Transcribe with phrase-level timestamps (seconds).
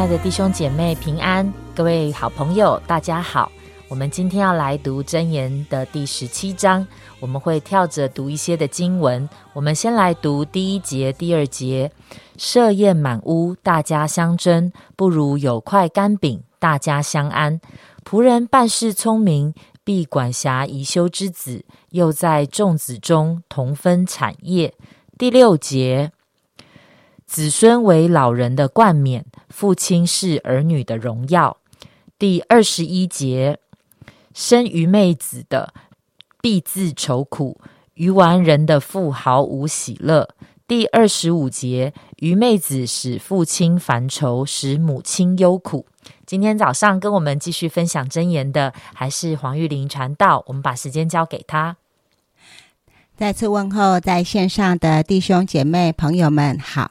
[0.00, 3.52] 亲爱的弟兄姐妹平安，各位好朋友大家好。
[3.86, 6.86] 我们今天要来读箴言的第十七章，
[7.18, 9.28] 我们会跳着读一些的经文。
[9.52, 11.92] 我们先来读第一节、第二节：
[12.38, 17.60] 设宴满屋，大家相争，不如有块干饼，大家相安。
[18.02, 19.52] 仆人办事聪明，
[19.84, 24.72] 必管辖宜修之子，又在众子中同分产业。
[25.18, 26.12] 第六节。
[27.30, 31.58] 子孙为老人的冠冕，父亲是儿女的荣耀。
[32.18, 33.60] 第二十一节，
[34.34, 35.72] 生愚昧子的
[36.42, 37.60] 必自愁苦，
[37.94, 40.30] 愚顽人的父毫无喜乐。
[40.66, 45.86] 第二十五节，愚昧子使父亲烦愁，使母亲忧苦。
[46.26, 51.76] 今天早上跟我们继续分享真言的还是黄玉玲传道，我们把时间交给他。
[53.16, 56.90] 再次问候在线上的弟兄姐妹朋友们，好。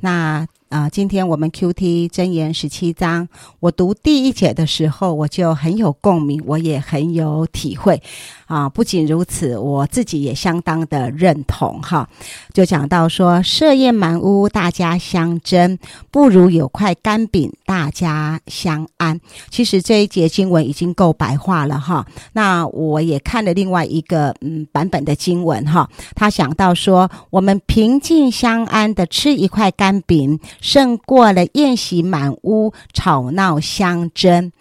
[0.00, 8.00] 那啊，今天我们 Q T 真言十七章，我读第一节的时候，我就很有共鸣，我也很有体会。
[8.46, 12.08] 啊，不仅如此，我自己也相当的认同哈。
[12.52, 15.76] 就讲到说，设宴满屋，大家相争，
[16.12, 19.20] 不如有块干饼，大家相安。
[19.50, 22.06] 其实这一节经文已经够白话了哈。
[22.32, 34.52] 那我也看了另外一个嗯版本的经文哈，他想到说，我们平静相安的吃一块干饼，胜过了宴席满屋，吵闹相争。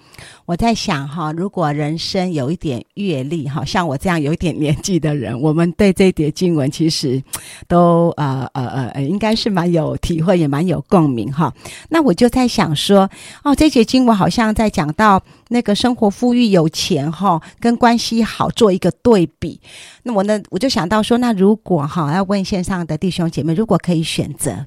[0.46, 7.24] 我在想哈，如果人生有一点阅历哈，像我这样有一点年纪的人，我们对这一叠经文其实
[7.68, 11.54] 都呃呃呃，应该是蛮有体会，也蛮有共鸣哈。
[11.88, 13.10] 那我就在想说，
[13.44, 19.62] 哦，这节经文好像在讲到那个生活富裕有钱哈，跟关系好做一个对比。
[20.04, 24.66] 那我呢，我就想到说，那如果哈，要问线上的弟兄姐妹，如果可以选择，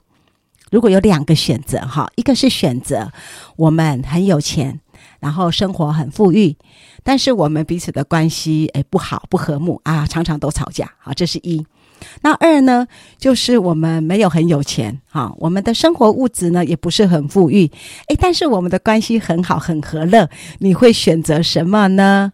[0.73, 3.13] 如果有两个选择哈，一个是选择
[3.57, 4.81] 我们很有钱。
[5.21, 6.57] 然后生活很富裕，
[7.05, 11.65] 但是我们彼此的关系诶不好不和睦啊，常常都吵架好，这是一。
[12.23, 12.89] 那二呢，
[13.19, 17.71] 就是我们没有很有钱哈，我们的生活物质呢也不是很富裕
[18.09, 20.29] 诶，但是我们的关系很好很和乐。
[20.59, 22.33] 你会选择什么呢？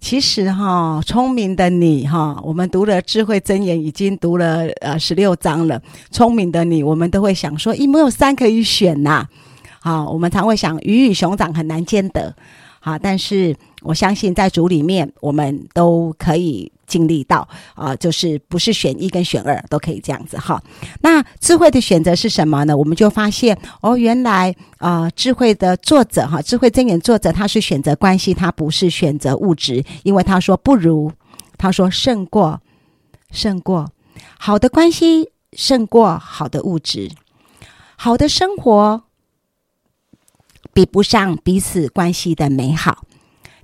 [0.00, 5.80] 其实哈，聪明的你哈，我们读了智慧箴言，已经读了呃十六章了。
[6.10, 9.26] 聪明的你，我们都会想说，有没有三可以选呐？
[9.78, 12.34] 好，我们常会想鱼与熊掌很难兼得，
[12.80, 20.62] 好，但是我相信在组里面，我们都可以经历到啊，就是不是选一跟选二都可以这样子哈。
[21.02, 22.74] 那智慧的选择是什么呢？
[22.74, 31.12] 我们就发现哦，原来啊，智慧的作者哈，智慧真言作者他是选择关系，他不是选择物质，因为他说不如，
[31.58, 32.60] 他说胜过，
[33.30, 33.86] 胜过
[34.38, 37.10] 好的关系胜过好的物质，
[37.96, 39.02] 好的生活。
[40.72, 43.04] 比不上彼此关系的美好。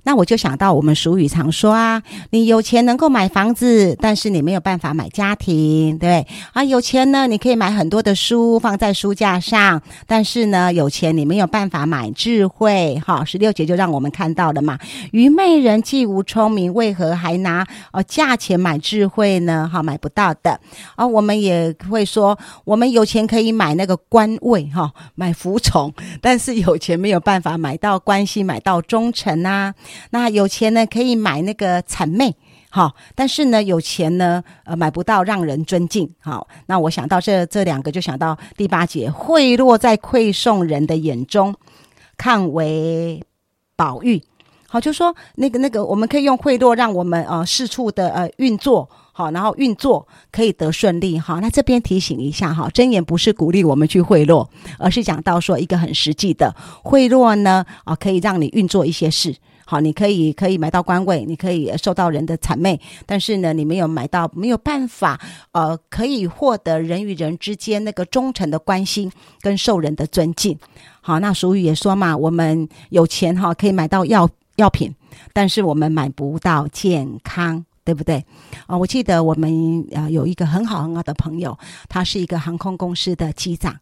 [0.07, 12.97] 那我就想到，我们俗语常说啊，你有钱能够买房子，但是你没有办法买家庭，对啊，有钱呢，你可以买很多的书放在书架上，但是呢，有钱你没有办法买智慧。
[13.05, 14.79] 哈，十六节就让我们看到了嘛，
[15.11, 19.69] 愚昧人既无聪明，为何还拿呃价钱买智慧呢？
[19.69, 20.57] 哈，买不到的。
[20.95, 29.73] 啊，我们也会说，我们有钱可以买那个官位，哈，买服从，但是有钱没有办法买到关系，买到忠诚啊。
[30.11, 32.35] 那有钱呢，可以买那个谄媚，
[32.69, 36.47] 好，但是呢，有钱呢，呃，买不到让人尊敬，好。
[36.67, 41.55] 那我想到这这两个，就想到第八节，贿赂在馈送人的眼中
[42.17, 43.23] 看为
[43.75, 44.21] 宝玉，
[44.67, 51.39] 好，就说那个那个，我们可以用贿赂让我们呃四处的呃运作好，然后运作可以得顺利哈。
[51.39, 54.47] 那这边提醒一下哈，真言不是鼓励我们去贿赂，
[54.77, 59.35] 而是讲到说一个很实际的贿赂呢啊，可以让你运作一些事。
[59.69, 65.19] 好，你可以可以买到官位，你可以受到人的谄媚，但是呢，你没有买到，没有办法，
[65.51, 69.11] 呃，可以获得人与人之间那个忠诚的关心
[69.41, 70.57] 跟受人的尊敬。
[71.01, 74.95] 好，那俗语也说嘛，我们有钱哈，可以买到药药品，
[75.33, 78.23] 但是我们买不到健康，对不对？
[78.67, 81.59] 啊，我记得我们啊有一个很好很好的朋友，
[81.89, 83.77] 他是一个航空公司的机长。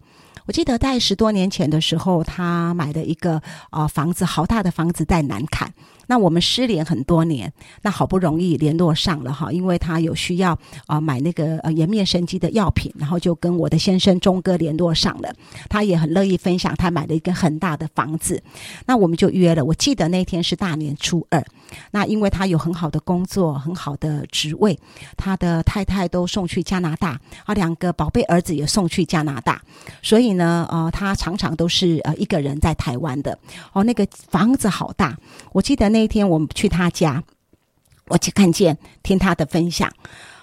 [0.45, 5.73] 我记得在十多年前的时候，他买的一个啊房子，好大的房子在南坎。
[6.07, 7.51] 那我们失联很多年，
[7.81, 10.55] 那好不容易联络上了哈，因为他有需要
[10.85, 15.33] 啊买那个呃颜面生机的药品，然后就跟我的先生钟哥联络上了。
[15.67, 18.39] 他也很乐意分享，他买了一个很大的房子。
[18.85, 19.65] 那我们就约了。
[19.65, 21.43] 我记得那天是大年初二。
[21.89, 24.77] 那因为他有很好的工作，很好的职位，
[25.17, 29.59] 他的太太都送去加拿大，啊，两个宝贝儿子也送去加拿大，
[30.03, 30.34] 所以。
[30.35, 33.37] 呢，呃，他常常都是呃一个人在台湾的。
[33.73, 35.17] 哦，那个房子好大，
[35.51, 37.23] 我记得那一天我们去他家，
[38.07, 39.91] 我就看见听他的分享。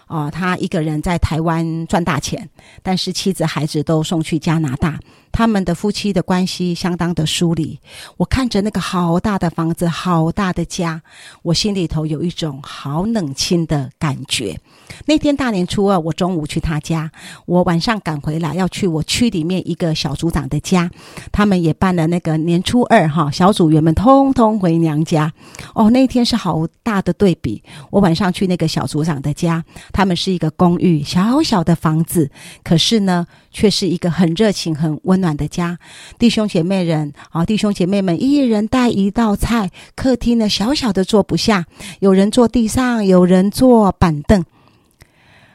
[0.08, 2.50] 哦，他一个人在台湾赚大钱，
[2.82, 4.98] 但是妻子孩子都送去加拿大。
[5.32, 7.80] 他们的夫妻的关系相当的疏离。
[8.18, 11.02] 我看着那个好大的房子，好大的家，
[11.42, 14.60] 我心里头有一种好冷清的感觉。
[15.06, 17.10] 那天大年初二，我中午去他家，
[17.46, 20.90] 我晚上赶回来要去我区里面一个小组长的家，
[21.32, 25.32] 他们也办了那个年初二哈，小组员们通通回娘家。
[25.74, 27.62] 哦，那天是好大的对比。
[27.88, 32.30] 我晚上去那个小组长的家，他们是一个公寓，小小的房子，
[32.62, 35.21] 可是呢，却是一个很热情、很温。
[35.22, 35.78] 暖的家，
[36.18, 39.70] 弟兄姐妹人啊，弟兄姐妹们一人带一道菜。
[39.94, 41.64] 客厅呢，小小的坐不下，
[42.00, 44.44] 有人坐地上，有人坐板凳。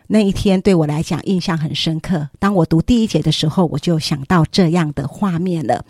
[0.07, 2.29] 那一天对我来讲印象很深刻。
[2.39, 5.85] 当我读第一节的时候，我就想到这样的画面了。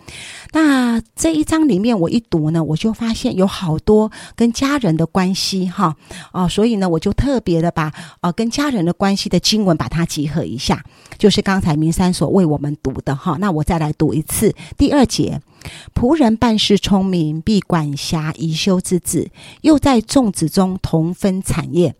[0.52, 5.96] 那这一章里面，我一读呢，我就发现有好多跟家人的关系哈
[6.32, 10.84] 哦，所以呢，我就特别的把呃跟家人的关系的经文把它集合一下，
[11.16, 13.36] 就是刚才明山所为我们读的哈。
[13.40, 15.40] 那我再来读一次第二节。
[15.92, 19.28] 仆人办事聪明，必管辖宜修之子，
[19.62, 21.96] 又在众子中同分产业。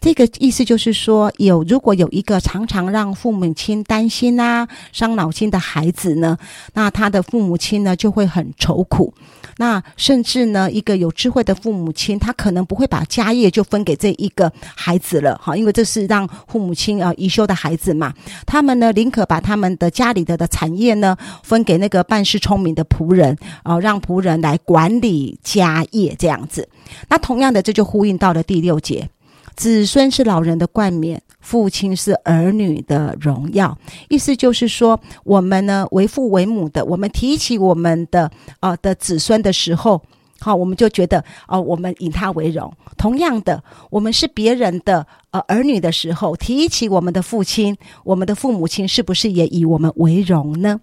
[0.00, 6.38] 这个意思就是说，有如果有一个常常让父母亲担心啊、伤脑筋的孩子呢，
[6.74, 9.12] 那他的父母亲呢就会很愁苦。
[9.56, 18.14] 那甚至呢，一个有智慧的父母亲，他可能不会把家业就分给这一个孩子了，哈，因为这是让父母亲啊宜修的孩子嘛。
[18.46, 26.68] 他们呢，宁可把他们的家里的的产业呢分给那个办事聪明的仆人，啊，让仆人来管理家业这样子。
[27.08, 29.10] 那同样的，这就呼应到了第六节。
[29.58, 33.76] 子孙是老人的冠冕，父亲是儿女的荣耀。
[34.08, 40.00] 意思就是说，我们呢为父为母的，我们提起我们的呃的子孙的时候，
[40.38, 42.72] 好，我们就觉得哦，我们以他为荣。
[42.96, 50.80] 同样的，我们是别人的呃儿女的时候，提起我们的父亲，我们的父母亲，是不是也以我们为荣呢？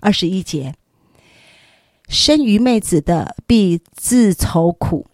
[0.00, 0.74] 二十一节，
[2.08, 5.06] 生愚昧子的必自愁苦。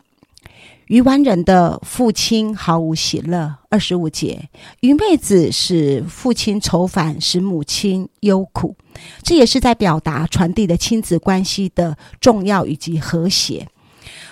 [0.86, 3.56] 愚顽人的父亲毫无喜乐。
[3.70, 4.48] 二十五节，
[4.80, 8.76] 愚昧子使父亲愁烦，使母亲忧苦。
[9.22, 13.66] 这也是在表达传递的亲子关系的重要以及和谐。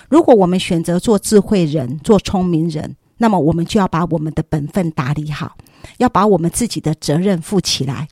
[0.07, 5.57] 如果我们选择做智慧人、做聪明人，那么我们就要把我们的本分打理好，
[5.97, 8.07] 要把我们自己的责任负起来，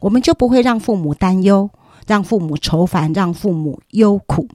[0.00, 1.70] 我们就不会让父母担忧，
[2.06, 4.48] 让父母愁烦，让父母忧苦。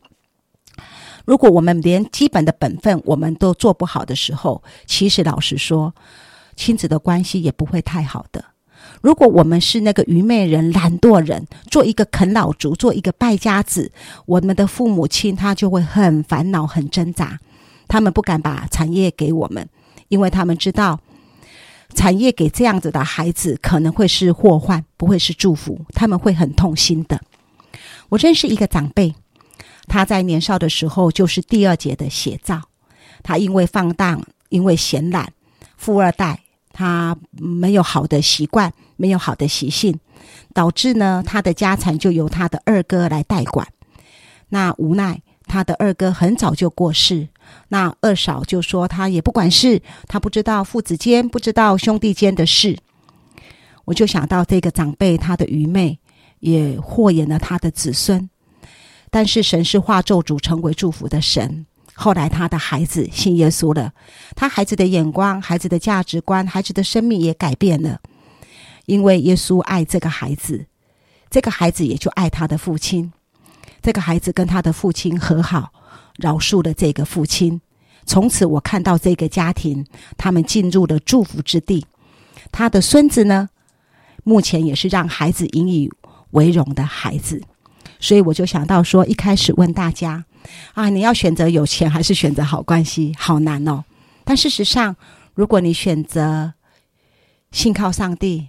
[1.29, 5.93] 如果我们连基本的本分我们都做不好的时候，其实老实说，
[6.55, 8.43] 亲子的关系也不会太好的。
[9.03, 13.91] 如果我们是那个愚昧人、懒惰人，做一个啃老族，做一个败家子，
[14.25, 17.37] 我们的父母亲他就会很烦恼、很挣扎，
[17.87, 19.69] 他们不敢把产业给我们，
[20.07, 20.99] 因为他们知道
[21.93, 27.21] 产业给这样子的孩子可能会是祸患，不会是祝福，他们会很痛心的。
[28.09, 29.13] 我认识一个长辈。
[29.89, 32.61] 他在年少的时候就是第二节的写照。
[33.21, 35.33] 他因为放荡，因为闲懒，
[35.75, 36.39] 富二代，
[36.71, 39.99] 他没有好的习惯，没有好的习性，
[40.53, 43.67] 导致呢他的家产就由他的二哥来代管。
[44.47, 47.27] 那无奈他的二哥很早就过世，
[47.67, 52.77] 那二嫂就说他也不管事，他不知道父子间，不知道兄弟间的事。
[53.83, 55.99] 我就想到这个长辈他的愚昧，
[56.39, 58.29] 也祸延了他的子孙。
[59.09, 61.65] 但是神是化咒诅成为祝福的神。
[61.93, 63.91] 后来他的孩子信耶稣了，
[64.35, 67.99] 他孩子的眼光、孩子的价值观、孩子的生命也改变了。
[68.85, 70.65] 因为耶稣爱这个孩子，
[71.29, 73.11] 这个孩子也就爱他的父亲。
[73.81, 75.71] 这个孩子跟他的父亲和好，
[76.17, 77.61] 饶恕了这个父亲。
[78.05, 79.85] 从此，我看到这个家庭，
[80.17, 81.85] 他们进入了祝福之地。
[82.51, 83.49] 他的孙子呢，
[84.23, 85.91] 目前也是让孩子引以
[86.31, 87.43] 为荣的孩子。
[87.99, 90.23] 所以我就想到说，一开始问大家
[90.73, 93.13] 啊，你要选择有钱还是选择好关系？
[93.17, 93.83] 好难哦。
[94.23, 94.95] 但事实上，
[95.33, 96.53] 如果你选择
[97.51, 98.47] 信靠上帝，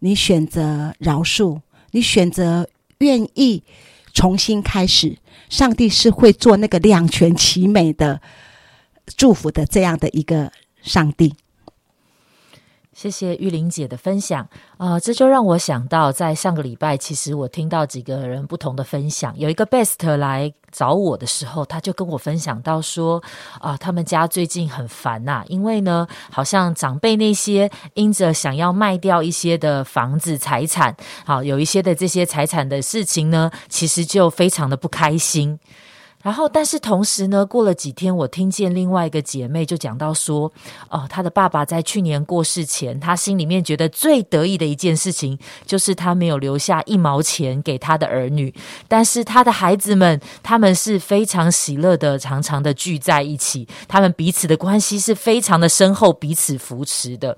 [0.00, 1.60] 你选择饶恕，
[1.92, 3.62] 你选择愿意
[4.12, 5.16] 重新开始，
[5.48, 8.20] 上帝是会做那个两全其美的
[9.16, 10.52] 祝福的这样的一个
[10.82, 11.34] 上帝。
[13.00, 19.32] 谢谢玉玲姐的分享啊、这就让我想到，在上个礼拜，其实我听到几个人不同的分享。
[19.38, 23.22] 有一个 Best 来找我的时候，他就跟我分享到说，
[23.58, 35.58] 啊、他们家最近很烦呐、因为呢，好像长辈那些因着想要卖掉一些的房子财产，好有一些的这些财产的事情呢，其实就非常的不开心。
[36.22, 40.52] 然后，但是同时呢，过了几天，我听见另外一个姐妹就讲到说，
[40.90, 48.54] 哦，她的爸爸在去年过世前，她心里面觉得最得意的一件事情，就是他没有留下一毛钱给他的儿女，
[48.86, 57.36] 但是他的孩子们，他们是非常喜乐的，常常的聚在一起，他们彼此的关系是非常的深厚，彼此扶持的。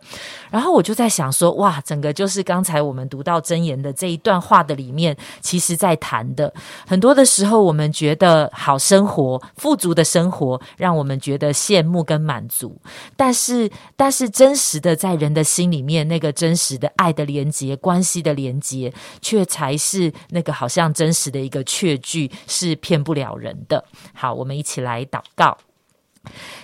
[0.51, 6.53] 然后我就在想说，哇，整个就是刚才我们读到箴言的这一段话的里面，其实在谈的
[6.87, 12.81] 很多的时候，我们觉得好好生活、富足的生活，让我们觉得羡慕跟满足。
[13.17, 23.85] 但是，但是真实的在人的心里面，那个真实的爱的连接、关系的连接，却才是那个好像真实的一个确据，是骗不了人的。
[24.15, 25.59] 好，我们一起来祷告。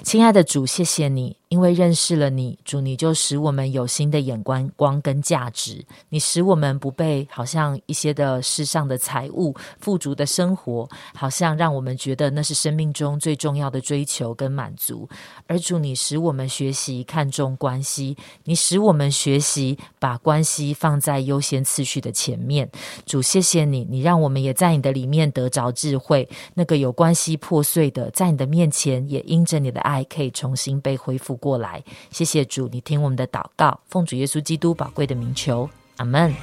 [0.03, 5.83] 亲爱的主，谢谢你，因为认识了你，主你就使我们有新的眼光、光跟价值。
[6.11, 15.09] 你使我们不被好像一些的世上的财物、富足的生活，好像让我们觉得那是生命中最重要的追求跟满足。
[15.47, 18.15] 而主，你使我们学习看重关系，
[18.45, 22.71] 你使我们学习把关系放在优先次序的前面。
[23.07, 26.29] 主，谢谢你，你让我们也在你的里面得着智慧。
[26.53, 35.71] 那个有关系破碎的，在你的面前也因着你的爱，可以重新被恢复过来，谢谢主，你听我们的祷告，奉主耶稣基督宝贵的名求。
[35.97, 36.35] 阿门。